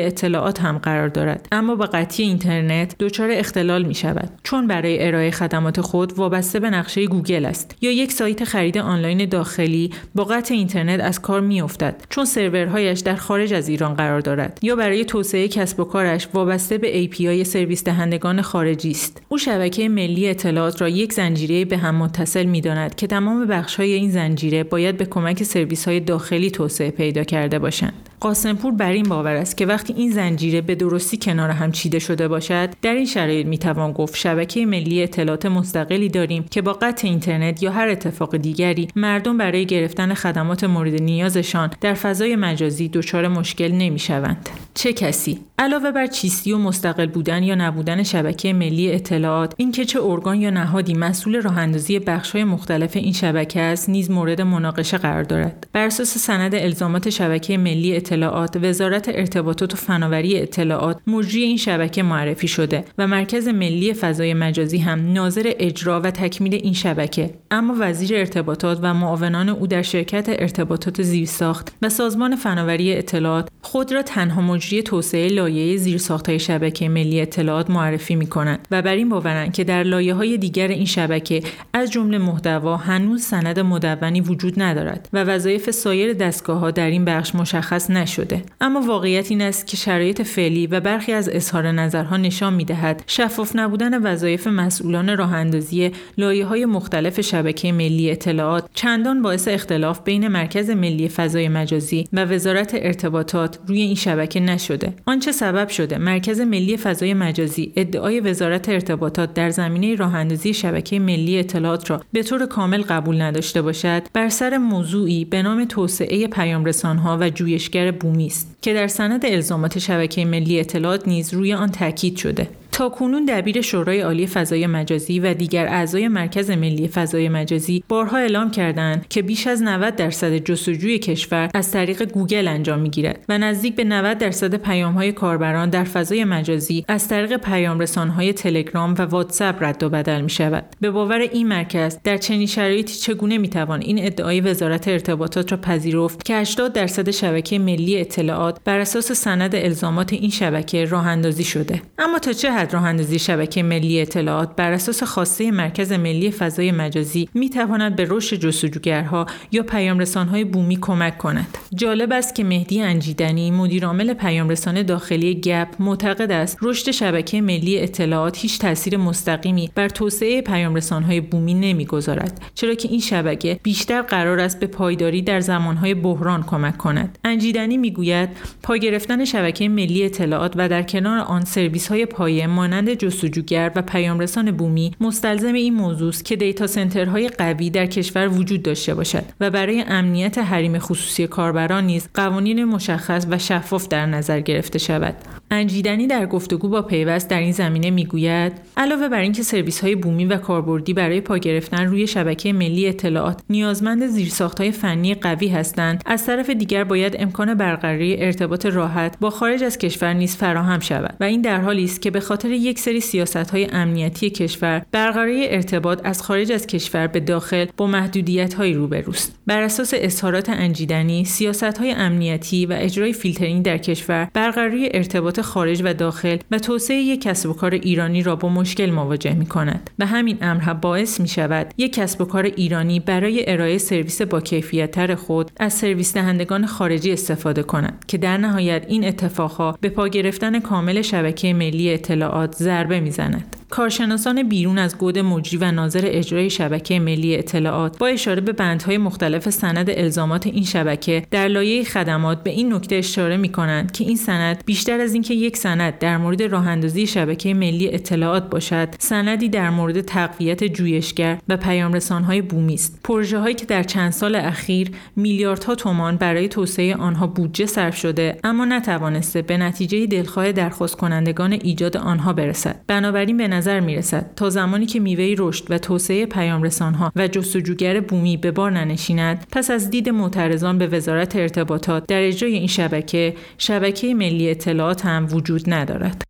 اطلاعات 0.00 0.60
هم 0.60 0.78
قرار 0.78 1.08
دارد. 1.08 1.48
اما 1.52 1.74
با 1.74 1.84
قطعی 1.84 2.24
اینترنت 2.24 2.94
دچار 2.98 3.30
اختلال 3.30 3.82
می 3.82 3.94
شود 3.94 4.30
چون 4.42 4.66
برای 4.66 5.06
ارائه 5.06 5.30
خدمات 5.30 5.80
خود 5.80 6.12
وابسته 6.18 6.60
به 6.60 6.70
نقشه 6.70 7.06
گوگل 7.06 7.44
است 7.44 7.76
یا 7.80 7.90
یک 7.90 8.12
سایت 8.12 8.44
خرید 8.44 8.78
آنلاین 8.78 9.28
داخلی 9.28 9.90
با 10.14 10.24
قطع 10.24 10.54
اینترنت 10.54 11.00
از 11.00 11.22
کار 11.22 11.40
می 11.40 11.60
افتد 11.60 12.02
چون 12.18 12.24
سرورهایش 12.24 13.00
در 13.00 13.16
خارج 13.16 13.54
از 13.54 13.68
ایران 13.68 13.94
قرار 13.94 14.20
دارد 14.20 14.58
یا 14.62 14.76
برای 14.76 15.04
توسعه 15.04 15.48
کسب 15.48 15.80
و 15.80 15.84
کارش 15.84 16.28
وابسته 16.34 16.78
به 16.78 17.06
API 17.06 17.42
سرویس 17.42 17.84
دهندگان 17.84 18.42
خارجی 18.42 18.90
است. 18.90 19.22
او 19.28 19.38
شبکه 19.38 19.88
ملی 19.88 20.28
اطلاعات 20.28 20.80
را 20.80 20.88
یک 20.88 21.12
زنجیره 21.12 21.64
به 21.64 21.76
هم 21.76 21.94
متصل 21.94 22.44
می‌داند 22.44 22.94
که 22.94 23.06
تمام 23.06 23.46
بخش‌های 23.46 23.92
این 23.92 24.10
زنجیره 24.10 24.64
باید 24.64 24.96
به 24.96 25.04
کمک 25.04 25.42
سرویس‌های 25.42 26.00
داخلی 26.00 26.50
توسعه 26.50 26.90
پیدا 26.90 27.24
کرده 27.24 27.58
باشند. 27.58 28.08
قاسمپور 28.20 28.72
بر 28.72 28.92
این 28.92 29.08
باور 29.08 29.36
است 29.36 29.56
که 29.56 29.66
وقتی 29.66 29.92
این 29.92 30.10
زنجیره 30.10 30.60
به 30.60 30.74
درستی 30.74 31.16
کنار 31.16 31.50
هم 31.50 31.72
چیده 31.72 31.98
شده 31.98 32.28
باشد 32.28 32.70
در 32.82 32.94
این 32.94 33.06
شرایط 33.06 33.46
می‌توان 33.46 33.92
گفت 33.92 34.16
شبکه 34.16 34.66
ملی 34.66 35.02
اطلاعات 35.02 35.46
مستقلی 35.46 36.08
داریم 36.08 36.44
که 36.50 36.62
با 36.62 36.72
قطع 36.72 37.08
اینترنت 37.08 37.62
یا 37.62 37.70
هر 37.70 37.88
اتفاق 37.88 38.36
دیگری 38.36 38.88
مردم 38.96 39.38
برای 39.38 39.66
گرفتن 39.66 40.14
خدمات 40.14 40.64
مورد 40.64 41.02
نیازشان 41.02 41.70
در 41.80 41.94
فضای 41.94 42.36
مجازی 42.36 42.88
دچار 42.88 43.28
مشکل 43.28 43.72
نمی‌شوند. 43.72 44.48
چه 44.74 44.92
کسی؟ 44.92 45.38
علاوه 45.58 45.90
بر 45.90 46.06
چیستی 46.06 46.52
و 46.52 46.58
مستقل 46.58 47.06
بودن 47.06 47.42
یا 47.42 47.54
نبودن 47.54 48.02
شبکه 48.02 48.52
ملی 48.52 48.92
اطلاعات 48.92 49.54
اینکه 49.56 49.84
چه 49.84 50.02
ارگان 50.02 50.40
یا 50.40 50.50
نهادی 50.50 50.94
مسئول 50.94 51.42
راه 51.42 51.66
بخش‌های 52.06 52.44
مختلف 52.44 52.96
این 52.96 53.12
شبکه 53.12 53.60
است 53.60 53.88
نیز 53.88 54.10
مورد 54.10 54.40
مناقشه 54.40 54.98
قرار 54.98 55.22
دارد. 55.22 55.66
بر 55.72 55.86
اساس 55.86 56.18
سند 56.18 56.54
الزامات 56.54 57.10
شبکه 57.10 57.58
ملی 57.58 57.96
اطلاعات 58.08 58.56
وزارت 58.62 59.08
ارتباطات 59.08 59.74
و 59.74 59.76
فناوری 59.76 60.40
اطلاعات 60.40 61.00
مجری 61.06 61.42
این 61.42 61.56
شبکه 61.56 62.02
معرفی 62.02 62.48
شده 62.48 62.84
و 62.98 63.06
مرکز 63.06 63.48
ملی 63.48 63.94
فضای 63.94 64.34
مجازی 64.34 64.78
هم 64.78 65.12
ناظر 65.12 65.52
اجرا 65.58 66.00
و 66.00 66.10
تکمیل 66.10 66.54
این 66.54 66.72
شبکه. 66.72 67.30
اما 67.50 67.74
وزیر 67.78 68.16
ارتباطات 68.16 68.78
و 68.82 68.94
معاونان 68.94 69.48
او 69.48 69.66
در 69.66 69.82
شرکت 69.82 70.26
ارتباطات 70.28 71.02
زیرساخت 71.02 71.72
و 71.82 71.88
سازمان 71.88 72.36
فناوری 72.36 72.94
اطلاعات 72.94 73.48
خود 73.62 73.92
را 73.92 74.02
تنها 74.02 74.42
مجری 74.42 74.82
توسعه 74.82 75.28
لایه 75.28 75.76
زیرساختهای 75.76 76.38
شبکه 76.38 76.88
ملی 76.88 77.20
اطلاعات 77.20 77.70
معرفی 77.70 78.14
می 78.14 78.26
کنند 78.26 78.68
و 78.70 78.82
بر 78.82 78.94
این 78.94 79.08
باورند 79.08 79.52
که 79.52 79.64
در 79.64 79.82
لایه 79.82 80.14
های 80.14 80.38
دیگر 80.38 80.68
این 80.68 80.84
شبکه 80.84 81.42
از 81.72 81.90
جمله 81.90 82.18
محتوا 82.18 82.76
هنوز 82.76 83.22
سند 83.22 83.60
مدونی 83.60 84.20
وجود 84.20 84.62
ندارد 84.62 85.08
و 85.12 85.24
وظایف 85.24 85.70
سایر 85.70 86.12
دستگاه 86.12 86.58
ها 86.58 86.70
در 86.70 86.90
این 86.90 87.04
بخش 87.04 87.34
مشخص 87.34 87.90
نشده. 87.98 88.42
اما 88.60 88.80
واقعیت 88.80 89.30
این 89.30 89.42
است 89.42 89.66
که 89.66 89.76
شرایط 89.76 90.22
فعلی 90.22 90.66
و 90.66 90.80
برخی 90.80 91.12
از 91.12 91.28
اظهار 91.28 91.72
نظرها 91.72 92.16
نشان 92.16 92.54
می 92.54 92.64
دهد 92.64 93.02
شفاف 93.06 93.56
نبودن 93.56 94.02
وظایف 94.02 94.46
مسئولان 94.46 95.16
راه 95.16 95.32
اندازی 95.34 95.90
لایه 96.18 96.46
های 96.46 96.64
مختلف 96.64 97.20
شبکه 97.20 97.72
ملی 97.72 98.10
اطلاعات 98.10 98.68
چندان 98.74 99.22
باعث 99.22 99.48
اختلاف 99.48 100.00
بین 100.04 100.28
مرکز 100.28 100.70
ملی 100.70 101.08
فضای 101.08 101.48
مجازی 101.48 102.08
و 102.12 102.24
وزارت 102.24 102.70
ارتباطات 102.74 103.58
روی 103.66 103.80
این 103.80 103.94
شبکه 103.94 104.40
نشده. 104.40 104.94
آنچه 105.06 105.32
سبب 105.32 105.68
شده 105.68 105.98
مرکز 105.98 106.40
ملی 106.40 106.76
فضای 106.76 107.14
مجازی 107.14 107.72
ادعای 107.76 108.20
وزارت 108.20 108.68
ارتباطات 108.68 109.34
در 109.34 109.50
زمینه 109.50 109.94
راه 109.94 110.14
اندازی 110.14 110.54
شبکه 110.54 110.98
ملی 110.98 111.38
اطلاعات 111.38 111.90
را 111.90 112.02
به 112.12 112.22
طور 112.22 112.46
کامل 112.46 112.82
قبول 112.82 113.22
نداشته 113.22 113.62
باشد 113.62 114.02
بر 114.12 114.28
سر 114.28 114.58
موضوعی 114.58 115.24
به 115.24 115.42
نام 115.42 115.64
توسعه 115.64 116.26
پیام 116.26 116.68
ها 116.84 117.18
و 117.20 117.30
جویشگر 117.30 117.87
بومی 117.92 118.26
است 118.26 118.56
که 118.62 118.74
در 118.74 118.88
سند 118.88 119.26
الزامات 119.26 119.78
شبکه 119.78 120.24
ملی 120.24 120.60
اطلاعات 120.60 121.08
نیز 121.08 121.34
روی 121.34 121.54
آن 121.54 121.70
تاکید 121.70 122.16
شده. 122.16 122.48
تا 122.72 122.88
کنون 122.88 123.24
دبیر 123.24 123.60
شورای 123.60 124.00
عالی 124.00 124.26
فضای 124.26 124.66
مجازی 124.66 125.20
و 125.20 125.34
دیگر 125.34 125.66
اعضای 125.66 126.08
مرکز 126.08 126.50
ملی 126.50 126.88
فضای 126.88 127.28
مجازی 127.28 127.84
بارها 127.88 128.18
اعلام 128.18 128.50
کردند 128.50 129.08
که 129.08 129.22
بیش 129.22 129.46
از 129.46 129.62
90 129.62 129.96
درصد 129.96 130.36
جستجوی 130.36 130.98
کشور 130.98 131.50
از 131.54 131.70
طریق 131.70 132.02
گوگل 132.02 132.48
انجام 132.48 132.78
می‌گیرد 132.78 133.24
و 133.28 133.38
نزدیک 133.38 133.76
به 133.76 133.84
90 133.84 134.18
درصد 134.18 134.54
پیامهای 134.54 135.12
کاربران 135.12 135.70
در 135.70 135.84
فضای 135.84 136.24
مجازی 136.24 136.84
از 136.88 137.08
طریق 137.08 137.36
پیام 137.36 137.80
رسانهای 137.80 138.32
تلگرام 138.32 138.94
و 138.98 139.02
واتساپ 139.02 139.62
رد 139.62 139.82
و 139.82 139.88
بدل 139.88 140.20
می 140.20 140.30
شود. 140.30 140.64
به 140.80 140.90
باور 140.90 141.18
این 141.18 141.48
مرکز 141.48 141.98
در 142.04 142.16
چنین 142.16 142.46
شرایطی 142.46 142.94
چگونه 142.94 143.38
می 143.38 143.48
توان 143.48 143.80
این 143.80 144.06
ادعای 144.06 144.40
وزارت 144.40 144.88
ارتباطات 144.88 145.52
را 145.52 145.58
پذیرفت 145.58 146.24
که 146.24 146.34
80 146.34 146.72
درصد 146.72 147.10
شبکه 147.10 147.58
ملی 147.58 148.00
اطلاعات 148.00 148.58
بر 148.64 148.78
اساس 148.78 149.12
سند 149.12 149.56
الزامات 149.56 150.12
این 150.12 150.30
شبکه 150.30 150.84
راه 150.84 151.06
اندازی 151.06 151.44
شده 151.44 151.82
اما 151.98 152.18
تا 152.18 152.32
چه 152.32 152.50
حد 152.58 152.74
راه 152.74 152.84
اندازی 152.84 153.18
شبکه 153.18 153.62
ملی 153.62 154.00
اطلاعات 154.00 154.56
بر 154.56 154.72
اساس 154.72 155.02
خواسته 155.02 155.50
مرکز 155.50 155.92
ملی 155.92 156.30
فضای 156.30 156.72
مجازی 156.72 157.28
می 157.34 157.50
تواند 157.50 157.96
به 157.96 158.06
رشد 158.10 158.36
جستجوگرها 158.36 159.26
یا 159.52 159.62
پیام 159.62 159.98
رسانهای 159.98 160.44
بومی 160.44 160.78
کمک 160.80 161.18
کند. 161.18 161.58
جالب 161.74 162.12
است 162.12 162.34
که 162.34 162.44
مهدی 162.44 162.80
انجیدنی 162.80 163.50
مدیرعامل 163.50 164.14
پیام 164.14 164.48
رسان 164.48 164.82
داخلی 164.82 165.34
گپ 165.34 165.68
معتقد 165.78 166.32
است 166.32 166.58
رشد 166.62 166.90
شبکه 166.90 167.40
ملی 167.40 167.80
اطلاعات 167.80 168.38
هیچ 168.38 168.58
تاثیر 168.58 168.96
مستقیمی 168.96 169.70
بر 169.74 169.88
توسعه 169.88 170.42
پیام 170.42 170.74
رسانهای 170.74 171.20
بومی 171.20 171.54
نمی‌گذارد 171.54 172.40
چرا 172.54 172.74
که 172.74 172.88
این 172.88 173.00
شبکه 173.00 173.60
بیشتر 173.62 174.02
قرار 174.02 174.40
است 174.40 174.60
به 174.60 174.66
پایداری 174.66 175.22
در 175.22 175.40
زمانهای 175.40 175.94
بحران 175.94 176.42
کمک 176.42 176.78
کند. 176.78 177.18
انجیدنی 177.24 177.76
می‌گوید 177.76 178.28
پا 178.62 178.76
گرفتن 178.76 179.24
شبکه 179.24 179.68
ملی 179.68 180.04
اطلاعات 180.04 180.52
و 180.56 180.68
در 180.68 180.82
کنار 180.82 181.18
آن 181.18 181.44
سرویس 181.44 181.88
های 181.88 182.06
پایه 182.06 182.47
مانند 182.48 182.94
جستجوگر 182.94 183.72
و 183.76 183.82
پیامرسان 183.82 184.50
بومی 184.50 184.92
مستلزم 185.00 185.52
این 185.52 185.74
موضوع 185.74 186.08
است 186.08 186.24
که 186.24 186.36
دیتا 186.36 186.66
سنترهای 186.66 187.28
قوی 187.28 187.70
در 187.70 187.86
کشور 187.86 188.28
وجود 188.28 188.62
داشته 188.62 188.94
باشد 188.94 189.24
و 189.40 189.50
برای 189.50 189.84
امنیت 189.88 190.38
حریم 190.38 190.78
خصوصی 190.78 191.26
کاربران 191.26 191.84
نیز 191.86 192.08
قوانین 192.14 192.64
مشخص 192.64 193.26
و 193.30 193.38
شفاف 193.38 193.88
در 193.88 194.06
نظر 194.06 194.40
گرفته 194.40 194.78
شود. 194.78 195.14
انجیدنی 195.50 196.06
در 196.06 196.26
گفتگو 196.26 196.68
با 196.68 196.82
پیوست 196.82 197.28
در 197.28 197.38
این 197.38 197.52
زمینه 197.52 197.90
می‌گوید 197.90 198.52
علاوه 198.76 199.08
بر 199.08 199.20
اینکه 199.20 199.42
سرویس 199.42 199.80
های 199.80 199.94
بومی 199.94 200.24
و 200.24 200.36
کاربردی 200.36 200.92
برای 200.92 201.20
پا 201.20 201.38
گرفتن 201.38 201.86
روی 201.86 202.06
شبکه 202.06 202.52
ملی 202.52 202.88
اطلاعات 202.88 203.40
نیازمند 203.50 204.06
زیرساختهای 204.06 204.72
فنی 204.72 205.14
قوی 205.14 205.48
هستند 205.48 206.02
از 206.06 206.26
طرف 206.26 206.50
دیگر 206.50 206.84
باید 206.84 207.16
امکان 207.18 207.54
برقراری 207.54 208.16
ارتباط 208.22 208.66
راحت 208.66 209.18
با 209.20 209.30
خارج 209.30 209.64
از 209.64 209.78
کشور 209.78 210.12
نیز 210.12 210.36
فراهم 210.36 210.80
شود 210.80 211.16
و 211.20 211.24
این 211.24 211.42
در 211.42 211.60
حالی 211.60 211.84
است 211.84 212.02
که 212.02 212.10
به 212.10 212.20
خاطر 212.20 212.50
یک 212.50 212.78
سری 212.78 213.00
سیاست 213.00 213.36
های 213.50 213.68
امنیتی 213.72 214.30
کشور 214.30 214.82
برقراری 214.92 215.48
ارتباط 215.48 216.00
از 216.04 216.22
خارج 216.22 216.52
از 216.52 216.66
کشور 216.66 217.06
به 217.06 217.20
داخل 217.20 217.66
با 217.76 217.86
محدودیت 217.86 218.54
های 218.54 218.72
روبروست 218.72 219.38
بر 219.46 219.62
اساس 219.62 219.94
اظهارات 219.96 220.48
انجیدنی 220.48 221.24
سیاست 221.24 221.78
های 221.78 221.90
امنیتی 221.90 222.66
و 222.66 222.72
اجرای 222.78 223.12
فیلترینگ 223.12 223.64
در 223.64 223.78
کشور 223.78 224.28
برقراری 224.34 224.88
ارتباط 224.94 225.37
خارج 225.40 225.82
و 225.84 225.94
داخل 225.94 226.36
و 226.50 226.58
توسعه 226.58 226.96
یک 226.96 227.22
کسب 227.22 227.50
و 227.50 227.52
کار 227.52 227.74
ایرانی 227.74 228.22
را 228.22 228.36
با 228.36 228.48
مشکل 228.48 228.90
مواجه 228.90 229.34
می 229.34 229.46
کند 229.46 229.90
و 229.98 230.06
همین 230.06 230.38
امر 230.40 230.74
باعث 230.74 231.20
می 231.20 231.28
شود 231.28 231.74
یک 231.76 231.92
کسب 231.92 232.20
و 232.20 232.24
کار 232.24 232.44
ایرانی 232.44 233.00
برای 233.00 233.50
ارائه 233.50 233.78
سرویس 233.78 234.22
با 234.22 234.40
کیفیت 234.40 234.90
تر 234.90 235.14
خود 235.14 235.50
از 235.56 235.74
سرویس 235.74 236.14
دهندگان 236.14 236.66
خارجی 236.66 237.12
استفاده 237.12 237.62
کند 237.62 238.04
که 238.08 238.18
در 238.18 238.36
نهایت 238.36 238.84
این 238.88 239.04
اتفاقها 239.04 239.78
به 239.80 239.88
پا 239.88 240.08
گرفتن 240.08 240.60
کامل 240.60 241.02
شبکه 241.02 241.54
ملی 241.54 241.92
اطلاعات 241.92 242.54
ضربه 242.54 243.00
می‌زند. 243.00 243.56
کارشناسان 243.70 244.48
بیرون 244.48 244.78
از 244.78 244.98
گود 244.98 245.18
مجری 245.18 245.56
و 245.56 245.72
ناظر 245.72 246.00
اجرای 246.04 246.50
شبکه 246.50 247.00
ملی 247.00 247.36
اطلاعات 247.36 247.98
با 247.98 248.06
اشاره 248.06 248.40
به 248.40 248.52
بندهای 248.52 248.98
مختلف 248.98 249.50
سند 249.50 249.90
الزامات 249.90 250.46
این 250.46 250.64
شبکه 250.64 251.22
در 251.30 251.48
لایه 251.48 251.84
خدمات 251.84 252.42
به 252.42 252.50
این 252.50 252.72
نکته 252.72 252.96
اشاره 252.96 253.36
می 253.36 253.48
کنند 253.48 253.92
که 253.92 254.04
این 254.04 254.16
سند 254.16 254.62
بیشتر 254.66 255.00
از 255.00 255.14
اینکه 255.30 255.46
یک 255.46 255.56
سند 255.56 255.98
در 255.98 256.16
مورد 256.16 256.42
راه 256.42 256.68
اندازی 256.68 257.06
شبکه 257.06 257.54
ملی 257.54 257.88
اطلاعات 257.94 258.50
باشد 258.50 258.88
سندی 258.98 259.48
در 259.48 259.70
مورد 259.70 260.00
تقویت 260.00 260.64
جویشگر 260.64 261.38
و 261.48 261.56
پیامرسانهای 261.56 262.42
بومی 262.42 262.74
است. 262.74 263.00
پروژه 263.04 263.54
که 263.54 263.66
در 263.66 263.82
چند 263.82 264.12
سال 264.12 264.34
اخیر 264.34 264.90
میلیاردها 265.16 265.74
تومان 265.74 266.16
برای 266.16 266.48
توسعه 266.48 266.96
آنها 266.96 267.26
بودجه 267.26 267.66
صرف 267.66 267.96
شده 267.96 268.38
اما 268.44 268.64
نتوانسته 268.64 269.42
به 269.42 269.56
نتیجه 269.56 270.06
دلخواه 270.06 270.52
درخواست 270.52 270.96
کنندگان 270.96 271.52
ایجاد 271.52 271.96
آنها 271.96 272.32
برسد. 272.32 272.80
بنابراین 272.86 273.36
به 273.36 273.48
نظر 273.48 273.80
می 273.80 273.96
رسد 273.96 274.30
تا 274.36 274.50
زمانی 274.50 274.86
که 274.86 275.00
میوه 275.00 275.34
رشد 275.38 275.64
و 275.70 275.78
توسعه 275.78 276.26
پیام 276.26 276.68
ها 276.80 277.12
و 277.16 277.28
جستجوگر 277.28 278.00
بومی 278.00 278.36
به 278.36 278.50
بار 278.50 278.70
ننشیند 278.70 279.46
پس 279.52 279.70
از 279.70 279.90
دید 279.90 280.08
معترضان 280.08 280.78
به 280.78 280.86
وزارت 280.86 281.36
ارتباطات 281.36 282.06
در 282.06 282.22
اجرای 282.22 282.52
این 282.52 282.66
شبکه 282.66 283.34
شبکه 283.58 284.14
ملی 284.14 284.50
اطلاعات 284.50 285.06
هم 285.18 285.28
وجود 285.32 285.62
ندارد. 285.66 286.22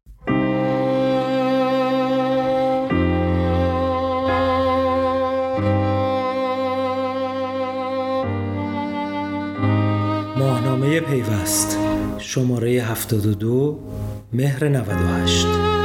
ماهنامه 10.37 11.01
پیوست. 11.01 11.79
شماره 12.19 12.83
72 12.83 13.79
مهر 14.33 14.69
98 14.69 15.78